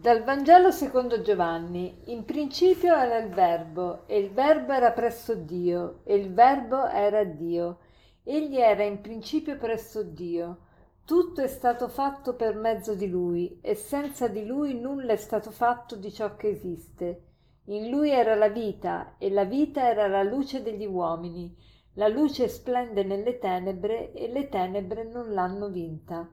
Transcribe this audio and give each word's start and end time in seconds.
Dal 0.00 0.22
Vangelo 0.22 0.70
secondo 0.70 1.22
Giovanni. 1.22 2.02
In 2.04 2.24
principio 2.24 2.94
era 2.94 3.18
il 3.18 3.30
Verbo, 3.30 4.06
e 4.06 4.18
il 4.18 4.30
Verbo 4.30 4.72
era 4.72 4.92
presso 4.92 5.34
Dio, 5.34 6.02
e 6.04 6.14
il 6.14 6.32
Verbo 6.32 6.86
era 6.86 7.24
Dio. 7.24 7.78
Egli 8.22 8.58
era 8.58 8.84
in 8.84 9.00
principio 9.00 9.56
presso 9.56 10.04
Dio. 10.04 10.58
Tutto 11.04 11.40
è 11.40 11.48
stato 11.48 11.88
fatto 11.88 12.36
per 12.36 12.54
mezzo 12.54 12.94
di 12.94 13.10
Lui, 13.10 13.58
e 13.60 13.74
senza 13.74 14.28
di 14.28 14.46
Lui 14.46 14.78
nulla 14.78 15.14
è 15.14 15.16
stato 15.16 15.50
fatto 15.50 15.96
di 15.96 16.12
ciò 16.12 16.36
che 16.36 16.50
esiste. 16.50 17.22
In 17.64 17.90
Lui 17.90 18.10
era 18.10 18.36
la 18.36 18.50
vita, 18.50 19.16
e 19.18 19.30
la 19.30 19.44
vita 19.44 19.82
era 19.82 20.06
la 20.06 20.22
luce 20.22 20.62
degli 20.62 20.86
uomini. 20.86 21.52
La 21.94 22.06
luce 22.06 22.46
splende 22.46 23.02
nelle 23.02 23.40
tenebre, 23.40 24.12
e 24.12 24.30
le 24.30 24.48
tenebre 24.48 25.02
non 25.02 25.32
l'hanno 25.32 25.66
vinta. 25.70 26.30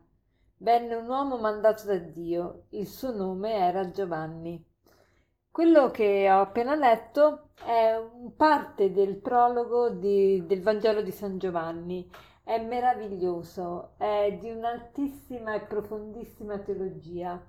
Venne 0.57 0.95
un 0.95 1.07
uomo 1.07 1.37
mandato 1.37 1.85
da 1.85 1.97
Dio, 1.97 2.65
il 2.69 2.87
suo 2.87 3.11
nome 3.15 3.53
era 3.53 3.89
Giovanni. 3.91 4.63
Quello 5.51 5.91
che 5.91 6.29
ho 6.31 6.41
appena 6.41 6.75
letto 6.75 7.49
è 7.65 8.01
parte 8.35 8.91
del 8.91 9.17
prologo 9.17 9.89
di, 9.89 10.45
del 10.45 10.61
Vangelo 10.61 11.01
di 11.01 11.11
San 11.11 11.37
Giovanni. 11.37 12.09
È 12.43 12.57
meraviglioso, 12.59 13.95
è 13.97 14.37
di 14.39 14.49
un'altissima 14.51 15.55
e 15.55 15.61
profondissima 15.61 16.57
teologia 16.59 17.41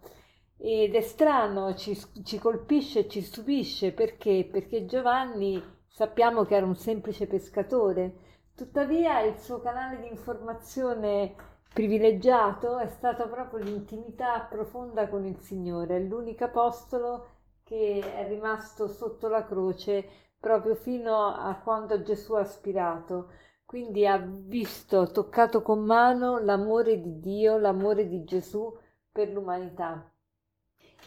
ed 0.59 0.95
è 0.95 1.01
strano, 1.01 1.75
ci, 1.75 1.97
ci 2.25 2.39
colpisce, 2.39 3.09
ci 3.09 3.21
stupisce 3.21 3.93
perché? 3.93 4.49
Perché 4.51 4.87
Giovanni 4.87 5.63
sappiamo 5.87 6.45
che 6.45 6.57
era 6.57 6.67
un 6.67 6.77
semplice 6.77 7.27
pescatore, 7.27 8.15
tuttavia 8.55 9.21
il 9.21 9.39
suo 9.39 9.61
canale 9.61 10.01
di 10.01 10.09
informazione 10.09 11.35
privilegiato 11.77 12.79
è 12.79 12.87
stata 12.87 13.27
proprio 13.27 13.63
l'intimità 13.63 14.41
profonda 14.49 15.11
con 15.11 15.27
il 15.27 15.39
Signore, 15.41 15.97
è 15.97 16.01
l'unico 16.01 16.45
apostolo 16.45 17.27
che 17.65 18.01
è 18.01 18.27
rimasto 18.27 18.89
sotto 18.89 19.29
la 19.29 19.45
croce 19.45 20.09
proprio 20.41 20.75
fino 20.75 21.35
a 21.35 21.55
quando 21.63 22.01
Gesù 22.01 22.33
ha 22.33 22.41
aspirato. 22.41 23.29
Quindi 23.67 24.07
ha 24.07 24.17
visto, 24.17 25.11
toccato 25.11 25.61
con 25.61 25.85
mano 25.85 26.39
l'amore 26.39 26.99
di 26.99 27.21
Dio, 27.21 27.59
l'amore 27.59 28.09
di 28.09 28.25
Gesù 28.25 28.75
per 29.13 29.29
l'umanità. 29.29 30.11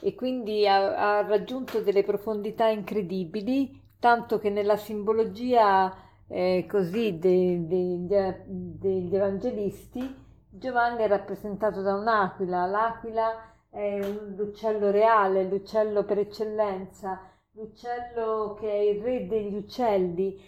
E 0.01 0.13
quindi 0.13 0.67
ha, 0.67 1.17
ha 1.19 1.25
raggiunto 1.25 1.81
delle 1.81 2.03
profondità 2.03 2.67
incredibili, 2.67 3.95
tanto 3.97 4.37
che 4.37 4.51
nella 4.51 4.77
simbologia 4.77 5.91
eh, 6.27 6.67
così 6.69 7.17
de, 7.17 7.65
de, 7.65 8.05
de, 8.05 8.43
degli 8.45 9.15
evangelisti 9.15 10.27
Giovanni 10.51 11.03
è 11.03 11.07
rappresentato 11.07 11.81
da 11.81 11.93
un'aquila, 11.93 12.65
l'aquila 12.65 13.53
è 13.69 13.99
l'uccello 14.35 14.89
reale, 14.89 15.43
l'uccello 15.43 16.03
per 16.03 16.17
eccellenza, 16.17 17.21
l'uccello 17.51 18.55
che 18.59 18.67
è 18.67 18.79
il 18.79 19.01
re 19.01 19.27
degli 19.27 19.55
uccelli, 19.55 20.41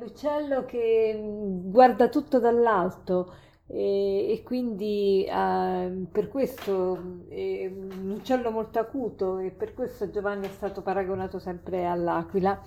l'uccello 0.00 0.64
che 0.64 1.14
mm, 1.14 1.70
guarda 1.70 2.08
tutto 2.08 2.38
dall'alto 2.38 3.34
e, 3.66 4.32
e 4.32 4.42
quindi 4.42 5.24
eh, 5.24 6.06
per 6.10 6.28
questo 6.28 6.94
è 7.28 7.66
un 7.66 8.14
uccello 8.16 8.50
molto 8.50 8.78
acuto 8.78 9.38
e 9.38 9.50
per 9.50 9.74
questo 9.74 10.08
Giovanni 10.10 10.46
è 10.46 10.50
stato 10.50 10.80
paragonato 10.80 11.38
sempre 11.38 11.86
all'aquila. 11.86 12.60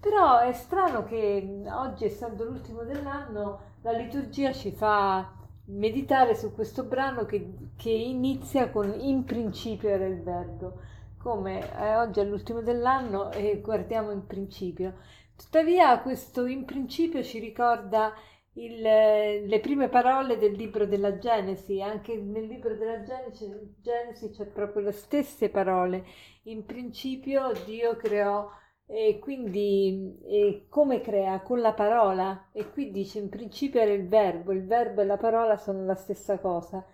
Però 0.00 0.38
è 0.40 0.52
strano 0.52 1.04
che 1.04 1.42
mm, 1.44 1.66
oggi, 1.68 2.04
essendo 2.06 2.44
l'ultimo 2.44 2.82
dell'anno, 2.82 3.60
la 3.82 3.92
liturgia 3.92 4.52
ci 4.52 4.72
fa 4.72 5.37
meditare 5.68 6.34
su 6.34 6.54
questo 6.54 6.84
brano 6.84 7.24
che, 7.24 7.52
che 7.76 7.90
inizia 7.90 8.70
con 8.70 8.94
in 8.98 9.24
principio 9.24 9.88
era 9.88 10.06
il 10.06 10.22
verbo, 10.22 10.80
come 11.18 11.60
eh, 11.78 11.96
oggi 11.96 12.20
è 12.20 12.24
l'ultimo 12.24 12.62
dell'anno 12.62 13.30
e 13.32 13.60
guardiamo 13.60 14.10
in 14.10 14.26
principio. 14.26 14.94
Tuttavia 15.36 15.98
questo 16.00 16.46
in 16.46 16.64
principio 16.64 17.22
ci 17.22 17.38
ricorda 17.38 18.12
il, 18.54 18.80
le 18.80 19.60
prime 19.60 19.88
parole 19.88 20.36
del 20.36 20.52
libro 20.52 20.86
della 20.86 21.18
Genesi, 21.18 21.80
anche 21.80 22.16
nel 22.16 22.46
libro 22.46 22.74
della 22.74 23.02
Genesi, 23.02 23.48
Genesi 23.80 24.30
c'è 24.30 24.46
proprio 24.46 24.82
le 24.82 24.92
stesse 24.92 25.48
parole. 25.48 26.04
In 26.44 26.64
principio 26.64 27.52
Dio 27.64 27.94
creò 27.96 28.48
e 28.90 29.18
quindi 29.18 30.18
e 30.24 30.66
come 30.70 31.02
crea? 31.02 31.42
Con 31.42 31.60
la 31.60 31.74
parola. 31.74 32.48
E 32.52 32.70
qui 32.70 32.90
dice 32.90 33.18
in 33.18 33.28
principio 33.28 33.80
era 33.80 33.92
il 33.92 34.08
verbo, 34.08 34.52
il 34.52 34.64
verbo 34.66 35.02
e 35.02 35.04
la 35.04 35.18
parola 35.18 35.58
sono 35.58 35.84
la 35.84 35.94
stessa 35.94 36.38
cosa. 36.38 36.84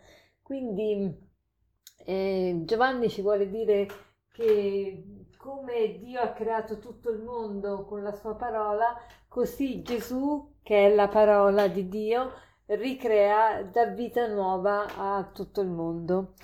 Quindi 0.43 1.17
eh, 2.05 2.63
Giovanni 2.65 3.09
ci 3.09 3.23
vuole 3.23 3.49
dire 3.49 3.87
che 4.33 5.05
come 5.39 5.99
Dio 5.99 6.21
ha 6.21 6.33
creato 6.33 6.79
tutto 6.79 7.11
il 7.11 7.23
mondo 7.23 7.85
con 7.85 8.03
la 8.03 8.13
sua 8.13 8.35
parola, 8.35 8.97
così 9.29 9.83
Gesù, 9.83 10.57
che 10.63 10.87
è 10.87 10.95
la 10.95 11.07
parola 11.09 11.69
di 11.69 11.89
Dio, 11.89 12.33
ricrea, 12.67 13.63
dà 13.63 13.87
vita 13.87 14.27
nuova 14.27 14.87
a 14.97 15.31
tutto 15.33 15.61
il 15.61 15.69
mondo. 15.69 16.35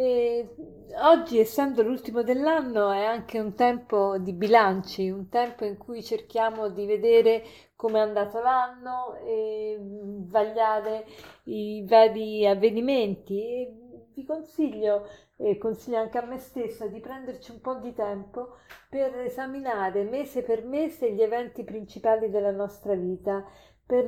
E 0.00 0.54
oggi, 1.02 1.40
essendo 1.40 1.82
l'ultimo 1.82 2.22
dell'anno, 2.22 2.92
è 2.92 3.04
anche 3.04 3.40
un 3.40 3.54
tempo 3.54 4.16
di 4.18 4.32
bilanci, 4.32 5.10
un 5.10 5.28
tempo 5.28 5.64
in 5.64 5.76
cui 5.76 6.04
cerchiamo 6.04 6.68
di 6.68 6.86
vedere 6.86 7.42
come 7.74 7.98
è 7.98 8.02
andato 8.02 8.40
l'anno 8.40 9.16
e 9.26 9.76
vagliare 9.80 11.04
i 11.46 11.84
vari 11.84 12.46
avvenimenti. 12.46 13.40
E 13.40 13.74
vi 14.14 14.24
consiglio, 14.24 15.08
e 15.36 15.58
consiglio 15.58 15.98
anche 15.98 16.18
a 16.18 16.24
me 16.24 16.38
stessa, 16.38 16.86
di 16.86 17.00
prenderci 17.00 17.50
un 17.50 17.60
po' 17.60 17.74
di 17.74 17.92
tempo 17.92 18.58
per 18.88 19.18
esaminare 19.18 20.04
mese 20.04 20.44
per 20.44 20.64
mese 20.64 21.12
gli 21.12 21.22
eventi 21.22 21.64
principali 21.64 22.30
della 22.30 22.52
nostra 22.52 22.94
vita. 22.94 23.44
Per, 23.88 24.04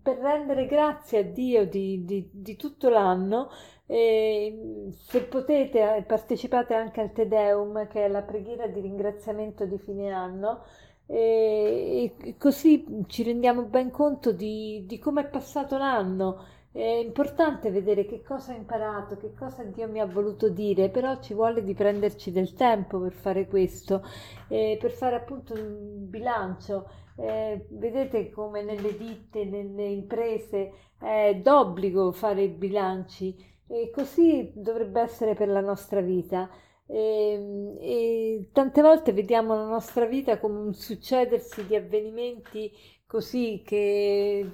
per 0.00 0.18
rendere 0.18 0.66
grazie 0.66 1.18
a 1.18 1.22
Dio 1.24 1.66
di, 1.66 2.04
di, 2.04 2.28
di 2.32 2.54
tutto 2.54 2.88
l'anno 2.88 3.50
e 3.86 4.92
se 4.92 5.22
potete 5.24 5.96
eh, 5.96 6.02
partecipate 6.02 6.74
anche 6.74 7.00
al 7.00 7.12
Te 7.12 7.26
Deum, 7.26 7.88
che 7.88 8.04
è 8.04 8.08
la 8.08 8.22
preghiera 8.22 8.68
di 8.68 8.80
ringraziamento 8.80 9.64
di 9.66 9.78
fine 9.78 10.12
anno, 10.12 10.62
e, 11.06 12.14
e 12.20 12.36
così 12.38 12.84
ci 13.08 13.22
rendiamo 13.24 13.62
ben 13.62 13.90
conto 13.90 14.30
di, 14.32 14.84
di 14.86 14.98
come 14.98 15.22
è 15.22 15.28
passato 15.28 15.76
l'anno. 15.76 16.44
È 16.70 16.82
importante 16.82 17.70
vedere 17.70 18.04
che 18.04 18.22
cosa 18.22 18.52
ho 18.52 18.56
imparato, 18.56 19.16
che 19.16 19.32
cosa 19.34 19.64
Dio 19.64 19.88
mi 19.88 20.00
ha 20.00 20.06
voluto 20.06 20.48
dire, 20.50 20.90
però 20.90 21.18
ci 21.18 21.32
vuole 21.34 21.64
di 21.64 21.74
prenderci 21.74 22.30
del 22.30 22.52
tempo 22.52 23.00
per 23.00 23.12
fare 23.12 23.46
questo, 23.46 24.02
eh, 24.48 24.76
per 24.78 24.90
fare 24.92 25.16
appunto 25.16 25.54
un 25.54 26.08
bilancio. 26.08 26.88
Eh, 27.16 27.66
vedete 27.70 28.30
come 28.30 28.62
nelle 28.62 28.96
ditte, 28.96 29.44
nelle 29.44 29.86
imprese 29.86 30.72
è 30.98 31.34
d'obbligo 31.42 32.12
fare 32.12 32.42
i 32.42 32.48
bilanci 32.48 33.34
e 33.66 33.90
così 33.92 34.52
dovrebbe 34.54 35.00
essere 35.00 35.34
per 35.34 35.48
la 35.48 35.60
nostra 35.60 36.00
vita. 36.00 36.48
E, 36.86 37.76
e, 37.80 38.48
tante 38.52 38.82
volte 38.82 39.12
vediamo 39.12 39.54
la 39.54 39.66
nostra 39.66 40.06
vita 40.06 40.38
come 40.38 40.58
un 40.58 40.74
succedersi 40.74 41.66
di 41.66 41.76
avvenimenti 41.76 42.72
così 43.06 43.62
che 43.64 44.48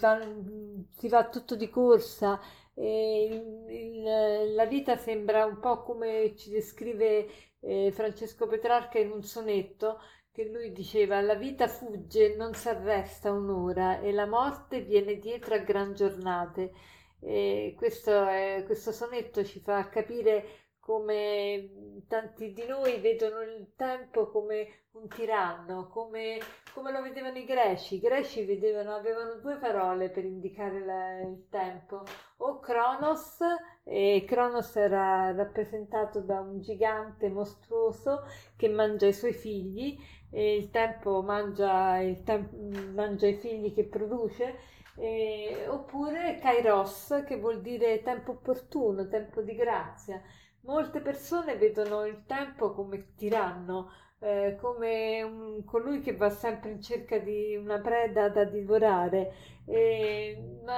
si 0.90 1.08
va 1.08 1.28
tutto 1.28 1.56
di 1.56 1.68
corsa. 1.68 2.40
Il, 2.74 3.66
il, 3.68 4.54
la 4.54 4.66
vita 4.66 4.96
sembra 4.96 5.44
un 5.44 5.60
po' 5.60 5.82
come 5.82 6.34
ci 6.36 6.50
descrive 6.50 7.26
eh, 7.60 7.90
Francesco 7.92 8.46
Petrarca 8.46 8.98
in 8.98 9.12
un 9.12 9.22
sonetto 9.22 10.00
che 10.32 10.48
lui 10.48 10.72
diceva 10.72 11.20
la 11.20 11.36
vita 11.36 11.68
fugge, 11.68 12.34
non 12.36 12.54
si 12.54 12.68
arresta 12.68 13.30
un'ora 13.30 14.00
e 14.00 14.10
la 14.10 14.26
morte 14.26 14.80
viene 14.80 15.18
dietro 15.18 15.54
a 15.54 15.58
gran 15.58 15.94
giornate. 15.94 16.72
E 17.20 17.74
questo, 17.76 18.26
è, 18.26 18.64
questo 18.66 18.90
sonetto 18.92 19.44
ci 19.44 19.60
fa 19.60 19.88
capire 19.88 20.63
come 20.84 22.02
tanti 22.08 22.52
di 22.52 22.66
noi 22.66 22.98
vedono 23.00 23.40
il 23.40 23.72
tempo 23.74 24.28
come 24.28 24.68
un 24.92 25.08
tiranno, 25.08 25.88
come, 25.88 26.38
come 26.74 26.92
lo 26.92 27.00
vedevano 27.00 27.38
i 27.38 27.46
greci. 27.46 27.94
I 27.94 28.00
greci 28.00 28.44
vedevano, 28.44 28.94
avevano 28.94 29.36
due 29.36 29.56
parole 29.56 30.10
per 30.10 30.26
indicare 30.26 30.84
la, 30.84 31.20
il 31.20 31.48
tempo, 31.48 32.02
o 32.36 32.60
Cronos, 32.60 33.38
e 33.82 34.24
Cronos 34.26 34.76
era 34.76 35.34
rappresentato 35.34 36.20
da 36.20 36.40
un 36.40 36.60
gigante 36.60 37.30
mostruoso 37.30 38.26
che 38.54 38.68
mangia 38.68 39.06
i 39.06 39.14
suoi 39.14 39.32
figli, 39.32 39.98
e 40.30 40.54
il 40.54 40.70
tempo 40.70 41.22
mangia, 41.22 41.98
il 42.00 42.22
tempo, 42.22 42.56
mangia 42.92 43.26
i 43.26 43.36
figli 43.36 43.72
che 43.72 43.84
produce, 43.84 44.58
eh, 44.96 45.66
oppure 45.66 46.38
kairos 46.40 47.24
che 47.26 47.38
vuol 47.38 47.62
dire 47.62 48.02
tempo 48.02 48.32
opportuno, 48.32 49.08
tempo 49.08 49.40
di 49.40 49.54
grazia. 49.54 50.22
Molte 50.64 51.00
persone 51.00 51.56
vedono 51.56 52.06
il 52.06 52.24
tempo 52.26 52.72
come 52.72 53.14
tiranno, 53.14 53.90
eh, 54.18 54.56
come 54.60 55.22
un, 55.22 55.64
colui 55.64 56.00
che 56.00 56.16
va 56.16 56.30
sempre 56.30 56.70
in 56.70 56.80
cerca 56.80 57.18
di 57.18 57.54
una 57.54 57.78
preda 57.80 58.30
da 58.30 58.44
divorare, 58.44 59.32
eh, 59.66 60.60
ma 60.64 60.74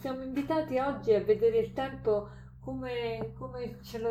siamo 0.00 0.22
invitati 0.22 0.78
oggi 0.78 1.14
a 1.14 1.22
vedere 1.22 1.58
il 1.58 1.72
tempo 1.72 2.28
come, 2.60 3.32
come 3.38 3.78
ce, 3.84 3.98
lo, 3.98 4.10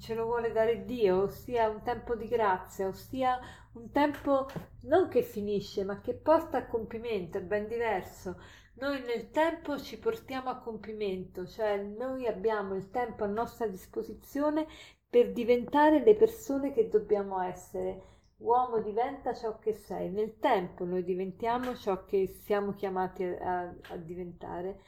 ce, 0.00 0.14
lo, 0.14 0.24
vuole 0.24 0.52
dare 0.52 0.86
Dio, 0.86 1.24
ossia 1.24 1.68
un 1.68 1.82
tempo 1.82 2.16
di 2.16 2.26
grazia, 2.26 2.86
ossia 2.86 3.38
un 3.72 3.90
tempo 3.90 4.46
non 4.84 5.08
che 5.08 5.20
finisce, 5.20 5.84
ma 5.84 6.00
che 6.00 6.14
porta 6.14 6.56
a 6.56 6.66
compimento, 6.66 7.36
è 7.36 7.42
ben 7.42 7.66
diverso. 7.68 8.38
Noi 8.76 9.02
nel 9.02 9.30
tempo 9.30 9.78
ci 9.78 9.98
portiamo 9.98 10.50
a 10.50 10.58
compimento, 10.58 11.46
cioè 11.46 11.80
noi 11.80 12.26
abbiamo 12.26 12.74
il 12.74 12.90
tempo 12.90 13.22
a 13.22 13.28
nostra 13.28 13.68
disposizione 13.68 14.66
per 15.08 15.32
diventare 15.32 16.02
le 16.02 16.14
persone 16.16 16.72
che 16.72 16.88
dobbiamo 16.88 17.40
essere. 17.40 18.12
Uomo 18.38 18.80
diventa 18.80 19.32
ciò 19.32 19.58
che 19.60 19.74
sei, 19.74 20.10
nel 20.10 20.38
tempo 20.38 20.84
noi 20.84 21.04
diventiamo 21.04 21.76
ciò 21.76 22.04
che 22.04 22.26
siamo 22.42 22.74
chiamati 22.74 23.22
a, 23.22 23.72
a 23.90 23.96
diventare. 23.96 24.80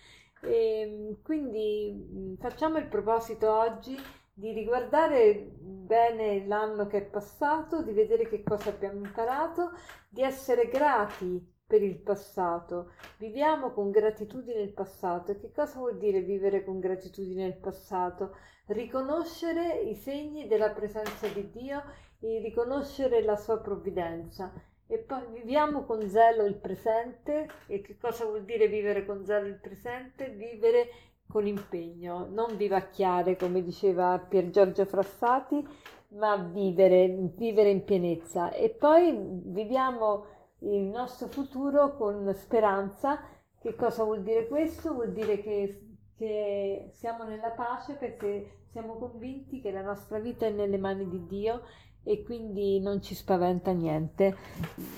E 0.42 0.80
ehm, 0.80 1.22
quindi 1.22 2.36
facciamo 2.40 2.78
il 2.78 2.88
proposito 2.88 3.52
oggi 3.52 3.96
di 4.32 4.52
riguardare 4.52 5.48
bene 5.60 6.44
l'anno 6.44 6.86
che 6.88 6.98
è 6.98 7.02
passato, 7.02 7.82
di 7.82 7.92
vedere 7.92 8.26
che 8.26 8.42
cosa 8.42 8.70
abbiamo 8.70 8.98
imparato, 9.06 9.70
di 10.08 10.22
essere 10.22 10.68
grati 10.68 11.54
per 11.66 11.82
il 11.82 11.96
passato. 11.96 12.92
Viviamo 13.18 13.72
con 13.72 13.90
gratitudine 13.90 14.60
il 14.60 14.72
passato. 14.72 15.32
E 15.32 15.40
che 15.40 15.50
cosa 15.52 15.78
vuol 15.78 15.98
dire 15.98 16.20
vivere 16.20 16.64
con 16.64 16.78
gratitudine 16.78 17.46
il 17.46 17.56
passato? 17.56 18.36
Riconoscere 18.66 19.80
i 19.80 19.94
segni 19.94 20.46
della 20.46 20.70
presenza 20.70 21.26
di 21.26 21.50
Dio 21.50 21.82
e 22.20 22.40
riconoscere 22.40 23.22
la 23.22 23.36
sua 23.36 23.58
provvidenza. 23.58 24.52
E 24.86 24.98
poi 24.98 25.22
viviamo 25.32 25.84
con 25.84 26.08
zelo 26.08 26.44
il 26.44 26.54
presente. 26.54 27.48
E 27.66 27.80
che 27.80 27.96
cosa 27.98 28.24
vuol 28.24 28.44
dire 28.44 28.68
vivere 28.68 29.04
con 29.04 29.24
zelo 29.24 29.46
il 29.46 29.58
presente? 29.58 30.28
Vivere 30.28 30.90
con 31.28 31.44
impegno, 31.48 32.28
non 32.30 32.56
vivacchiare 32.56 33.36
come 33.36 33.60
diceva 33.60 34.16
Pier 34.18 34.48
Giorgio 34.50 34.84
Frassati, 34.84 35.66
ma 36.10 36.36
vivere, 36.36 37.08
vivere 37.34 37.70
in 37.70 37.82
pienezza. 37.82 38.52
E 38.52 38.70
poi 38.70 39.12
viviamo 39.18 40.35
il 40.74 40.82
nostro 40.82 41.28
futuro 41.28 41.96
con 41.96 42.32
speranza. 42.34 43.20
Che 43.58 43.74
cosa 43.74 44.04
vuol 44.04 44.22
dire 44.22 44.48
questo? 44.48 44.92
Vuol 44.94 45.12
dire 45.12 45.40
che, 45.40 45.80
che 46.16 46.90
siamo 46.92 47.24
nella 47.24 47.50
pace 47.50 47.94
perché 47.94 48.64
siamo 48.68 48.96
convinti 48.96 49.60
che 49.60 49.70
la 49.70 49.82
nostra 49.82 50.18
vita 50.18 50.46
è 50.46 50.50
nelle 50.50 50.78
mani 50.78 51.08
di 51.08 51.26
Dio 51.26 51.62
e 52.02 52.22
quindi 52.22 52.80
non 52.80 53.02
ci 53.02 53.14
spaventa 53.14 53.72
niente. 53.72 54.36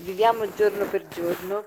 Viviamo 0.03 0.53
giorno 0.55 0.87
per 0.87 1.07
giorno. 1.09 1.65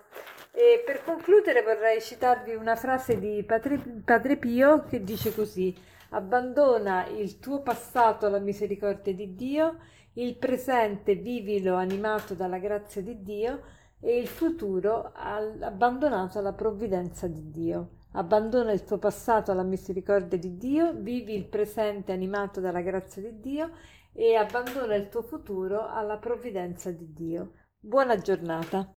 E 0.53 0.83
per 0.85 1.03
concludere 1.03 1.63
vorrei 1.63 2.01
citarvi 2.01 2.53
una 2.55 2.75
frase 2.75 3.17
di 3.17 3.41
Padre, 3.43 3.79
Padre 4.03 4.35
Pio 4.35 4.83
che 4.83 5.01
dice 5.01 5.33
così: 5.33 5.73
Abbandona 6.09 7.07
il 7.07 7.39
tuo 7.39 7.61
passato 7.61 8.25
alla 8.25 8.39
misericordia 8.39 9.13
di 9.13 9.33
Dio, 9.33 9.77
il 10.13 10.35
presente 10.35 11.15
vivilo 11.15 11.75
animato 11.75 12.33
dalla 12.33 12.59
grazia 12.59 13.01
di 13.01 13.23
Dio 13.23 13.61
e 14.01 14.17
il 14.17 14.27
futuro 14.27 15.11
abbandonato 15.13 16.39
alla 16.39 16.53
provvidenza 16.53 17.27
di 17.27 17.49
Dio. 17.51 17.99
Abbandona 18.13 18.73
il 18.73 18.83
tuo 18.83 18.97
passato 18.97 19.51
alla 19.51 19.63
misericordia 19.63 20.37
di 20.37 20.57
Dio, 20.57 20.93
vivi 20.93 21.33
il 21.33 21.47
presente 21.47 22.11
animato 22.11 22.59
dalla 22.59 22.81
grazia 22.81 23.21
di 23.21 23.39
Dio 23.39 23.71
e 24.11 24.35
abbandona 24.35 24.95
il 24.95 25.07
tuo 25.07 25.21
futuro 25.21 25.87
alla 25.87 26.17
provvidenza 26.17 26.91
di 26.91 27.13
Dio. 27.13 27.53
Buona 27.79 28.17
giornata. 28.17 28.91